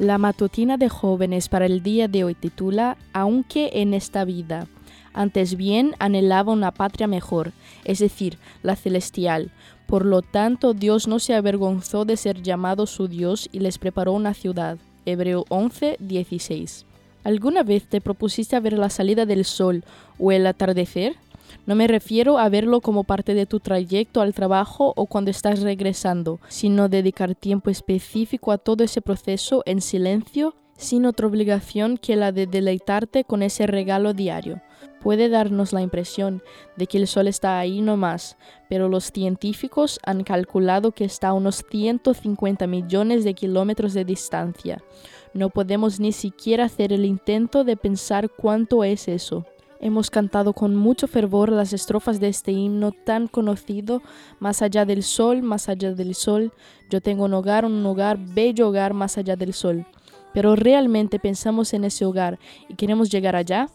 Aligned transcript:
La 0.00 0.16
matutina 0.16 0.78
de 0.78 0.88
jóvenes 0.88 1.50
para 1.50 1.66
el 1.66 1.82
día 1.82 2.08
de 2.08 2.24
hoy 2.24 2.34
titula 2.34 2.96
Aunque 3.12 3.68
en 3.74 3.92
esta 3.92 4.24
vida. 4.24 4.66
Antes 5.12 5.58
bien 5.58 5.94
anhelaba 5.98 6.54
una 6.54 6.70
patria 6.70 7.06
mejor, 7.06 7.52
es 7.84 7.98
decir, 7.98 8.38
la 8.62 8.76
celestial. 8.76 9.50
Por 9.86 10.06
lo 10.06 10.22
tanto, 10.22 10.72
Dios 10.72 11.06
no 11.06 11.18
se 11.18 11.34
avergonzó 11.34 12.06
de 12.06 12.16
ser 12.16 12.40
llamado 12.40 12.86
su 12.86 13.08
Dios 13.08 13.50
y 13.52 13.58
les 13.58 13.76
preparó 13.76 14.12
una 14.14 14.32
ciudad. 14.32 14.78
Hebreo 15.04 15.44
11, 15.50 15.98
16. 16.00 16.86
¿Alguna 17.22 17.62
vez 17.62 17.86
te 17.86 18.00
propusiste 18.00 18.58
ver 18.58 18.78
la 18.78 18.88
salida 18.88 19.26
del 19.26 19.44
sol 19.44 19.84
o 20.18 20.32
el 20.32 20.46
atardecer? 20.46 21.16
No 21.66 21.74
me 21.74 21.86
refiero 21.86 22.38
a 22.38 22.48
verlo 22.48 22.80
como 22.80 23.04
parte 23.04 23.34
de 23.34 23.46
tu 23.46 23.60
trayecto 23.60 24.20
al 24.20 24.34
trabajo 24.34 24.92
o 24.96 25.06
cuando 25.06 25.30
estás 25.30 25.60
regresando, 25.60 26.40
sino 26.48 26.88
dedicar 26.88 27.34
tiempo 27.34 27.70
específico 27.70 28.52
a 28.52 28.58
todo 28.58 28.82
ese 28.82 29.02
proceso 29.02 29.62
en 29.66 29.80
silencio, 29.80 30.54
sin 30.76 31.04
otra 31.04 31.26
obligación 31.26 31.98
que 31.98 32.16
la 32.16 32.32
de 32.32 32.46
deleitarte 32.46 33.24
con 33.24 33.42
ese 33.42 33.66
regalo 33.66 34.14
diario. 34.14 34.62
Puede 35.00 35.28
darnos 35.28 35.72
la 35.72 35.82
impresión 35.82 36.42
de 36.76 36.86
que 36.86 36.98
el 36.98 37.06
Sol 37.06 37.28
está 37.28 37.58
ahí 37.58 37.80
nomás, 37.80 38.36
pero 38.68 38.88
los 38.88 39.12
científicos 39.12 39.98
han 40.02 40.24
calculado 40.24 40.92
que 40.92 41.04
está 41.04 41.28
a 41.28 41.32
unos 41.34 41.64
150 41.70 42.66
millones 42.66 43.24
de 43.24 43.34
kilómetros 43.34 43.94
de 43.94 44.04
distancia. 44.04 44.82
No 45.32 45.50
podemos 45.50 46.00
ni 46.00 46.12
siquiera 46.12 46.64
hacer 46.64 46.92
el 46.92 47.04
intento 47.04 47.64
de 47.64 47.76
pensar 47.76 48.30
cuánto 48.30 48.84
es 48.84 49.08
eso. 49.08 49.46
Hemos 49.82 50.10
cantado 50.10 50.52
con 50.52 50.76
mucho 50.76 51.08
fervor 51.08 51.50
las 51.50 51.72
estrofas 51.72 52.20
de 52.20 52.28
este 52.28 52.52
himno 52.52 52.92
tan 52.92 53.28
conocido, 53.28 54.02
Más 54.38 54.60
allá 54.60 54.84
del 54.84 55.02
sol, 55.02 55.42
más 55.42 55.68
allá 55.70 55.94
del 55.94 56.14
sol, 56.14 56.52
yo 56.90 57.00
tengo 57.00 57.24
un 57.24 57.34
hogar, 57.34 57.64
un 57.64 57.84
hogar, 57.86 58.18
bello 58.18 58.68
hogar 58.68 58.92
más 58.92 59.16
allá 59.16 59.36
del 59.36 59.54
sol. 59.54 59.86
Pero 60.34 60.54
realmente 60.54 61.18
pensamos 61.18 61.72
en 61.72 61.84
ese 61.84 62.04
hogar 62.04 62.38
y 62.68 62.74
queremos 62.74 63.10
llegar 63.10 63.36
allá. 63.36 63.68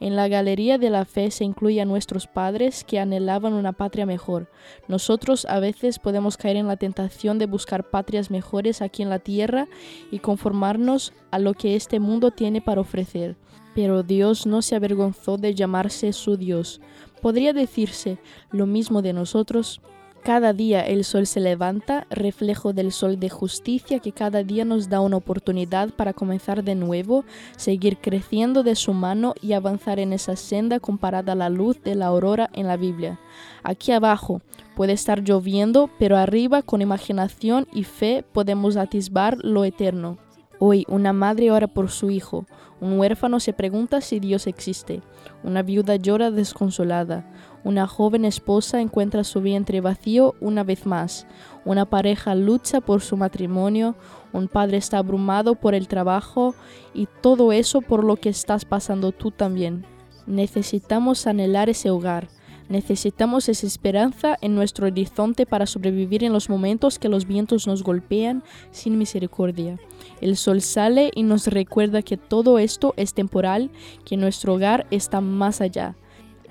En 0.00 0.16
la 0.16 0.28
galería 0.28 0.78
de 0.78 0.90
la 0.90 1.04
fe 1.04 1.30
se 1.30 1.44
incluye 1.44 1.80
a 1.80 1.84
nuestros 1.84 2.26
padres 2.26 2.84
que 2.84 2.98
anhelaban 2.98 3.52
una 3.52 3.72
patria 3.72 4.06
mejor. 4.06 4.50
Nosotros 4.88 5.44
a 5.46 5.60
veces 5.60 5.98
podemos 5.98 6.36
caer 6.36 6.56
en 6.56 6.66
la 6.66 6.76
tentación 6.76 7.38
de 7.38 7.46
buscar 7.46 7.90
patrias 7.90 8.30
mejores 8.30 8.82
aquí 8.82 9.02
en 9.02 9.10
la 9.10 9.18
tierra 9.18 9.68
y 10.10 10.20
conformarnos 10.20 11.12
a 11.30 11.38
lo 11.38 11.54
que 11.54 11.76
este 11.76 12.00
mundo 12.00 12.30
tiene 12.30 12.60
para 12.60 12.80
ofrecer. 12.80 13.36
Pero 13.74 14.02
Dios 14.02 14.46
no 14.46 14.62
se 14.62 14.74
avergonzó 14.74 15.36
de 15.36 15.54
llamarse 15.54 16.12
su 16.12 16.36
Dios. 16.36 16.80
¿Podría 17.20 17.52
decirse 17.52 18.18
lo 18.50 18.66
mismo 18.66 19.02
de 19.02 19.12
nosotros? 19.12 19.80
Cada 20.22 20.52
día 20.52 20.82
el 20.82 21.04
sol 21.04 21.26
se 21.26 21.40
levanta, 21.40 22.06
reflejo 22.10 22.74
del 22.74 22.92
sol 22.92 23.18
de 23.18 23.30
justicia 23.30 24.00
que 24.00 24.12
cada 24.12 24.42
día 24.42 24.66
nos 24.66 24.90
da 24.90 25.00
una 25.00 25.16
oportunidad 25.16 25.88
para 25.90 26.12
comenzar 26.12 26.62
de 26.62 26.74
nuevo, 26.74 27.24
seguir 27.56 27.96
creciendo 27.96 28.62
de 28.62 28.74
su 28.74 28.92
mano 28.92 29.34
y 29.40 29.54
avanzar 29.54 29.98
en 29.98 30.12
esa 30.12 30.36
senda 30.36 30.78
comparada 30.78 31.32
a 31.32 31.36
la 31.36 31.48
luz 31.48 31.82
de 31.82 31.94
la 31.94 32.06
aurora 32.06 32.50
en 32.52 32.66
la 32.66 32.76
Biblia. 32.76 33.18
Aquí 33.62 33.92
abajo 33.92 34.42
puede 34.76 34.92
estar 34.92 35.22
lloviendo, 35.24 35.88
pero 35.98 36.18
arriba 36.18 36.60
con 36.60 36.82
imaginación 36.82 37.66
y 37.72 37.84
fe 37.84 38.22
podemos 38.30 38.76
atisbar 38.76 39.38
lo 39.42 39.64
eterno. 39.64 40.18
Hoy 40.62 40.84
una 40.88 41.14
madre 41.14 41.50
ora 41.50 41.68
por 41.68 41.90
su 41.90 42.10
hijo, 42.10 42.44
un 42.80 42.98
huérfano 42.98 43.40
se 43.40 43.54
pregunta 43.54 44.02
si 44.02 44.20
Dios 44.20 44.46
existe, 44.46 45.00
una 45.42 45.62
viuda 45.62 45.96
llora 45.96 46.30
desconsolada, 46.30 47.24
una 47.64 47.86
joven 47.86 48.26
esposa 48.26 48.80
encuentra 48.80 49.24
su 49.24 49.40
vientre 49.40 49.80
vacío 49.80 50.34
una 50.38 50.62
vez 50.62 50.84
más, 50.84 51.26
una 51.64 51.86
pareja 51.86 52.34
lucha 52.34 52.82
por 52.82 53.00
su 53.00 53.16
matrimonio, 53.16 53.96
un 54.34 54.48
padre 54.48 54.76
está 54.76 54.98
abrumado 54.98 55.54
por 55.54 55.74
el 55.74 55.88
trabajo. 55.88 56.54
Y 56.94 57.08
todo 57.20 57.52
eso 57.52 57.80
por 57.80 58.04
lo 58.04 58.16
que 58.16 58.28
estás 58.28 58.64
pasando 58.64 59.12
tú 59.12 59.30
también. 59.30 59.84
Necesitamos 60.26 61.26
anhelar 61.26 61.68
ese 61.68 61.90
hogar, 61.90 62.28
Necesitamos 62.70 63.48
esa 63.48 63.66
esperanza 63.66 64.38
en 64.40 64.54
nuestro 64.54 64.86
horizonte 64.86 65.44
para 65.44 65.66
sobrevivir 65.66 66.22
en 66.22 66.32
los 66.32 66.48
momentos 66.48 67.00
que 67.00 67.08
los 67.08 67.26
vientos 67.26 67.66
nos 67.66 67.82
golpean 67.82 68.44
sin 68.70 68.96
misericordia. 68.96 69.76
El 70.20 70.36
sol 70.36 70.60
sale 70.60 71.10
y 71.16 71.24
nos 71.24 71.48
recuerda 71.48 72.02
que 72.02 72.16
todo 72.16 72.60
esto 72.60 72.94
es 72.96 73.12
temporal, 73.12 73.72
que 74.04 74.16
nuestro 74.16 74.54
hogar 74.54 74.86
está 74.92 75.20
más 75.20 75.60
allá. 75.60 75.96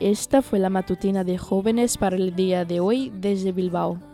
Esta 0.01 0.41
fue 0.41 0.59
la 0.59 0.69
matutina 0.69 1.23
de 1.23 1.37
jóvenes 1.37 1.97
para 1.97 2.17
el 2.17 2.35
día 2.35 2.65
de 2.65 2.81
hoy 2.81 3.13
desde 3.15 3.53
Bilbao. 3.53 4.08